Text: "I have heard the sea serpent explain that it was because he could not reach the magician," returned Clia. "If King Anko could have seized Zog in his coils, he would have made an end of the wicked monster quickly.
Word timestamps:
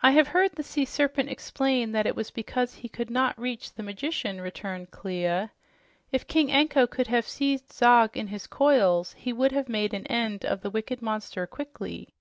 "I 0.00 0.12
have 0.12 0.28
heard 0.28 0.52
the 0.52 0.62
sea 0.62 0.84
serpent 0.84 1.28
explain 1.28 1.90
that 1.90 2.06
it 2.06 2.14
was 2.14 2.30
because 2.30 2.72
he 2.72 2.88
could 2.88 3.10
not 3.10 3.36
reach 3.36 3.74
the 3.74 3.82
magician," 3.82 4.40
returned 4.40 4.92
Clia. 4.92 5.50
"If 6.12 6.28
King 6.28 6.52
Anko 6.52 6.86
could 6.86 7.08
have 7.08 7.26
seized 7.26 7.72
Zog 7.72 8.16
in 8.16 8.28
his 8.28 8.46
coils, 8.46 9.12
he 9.14 9.32
would 9.32 9.50
have 9.50 9.68
made 9.68 9.92
an 9.92 10.06
end 10.06 10.44
of 10.44 10.60
the 10.60 10.70
wicked 10.70 11.02
monster 11.02 11.48
quickly. 11.48 12.14